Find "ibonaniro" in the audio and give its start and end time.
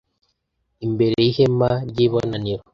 2.05-2.63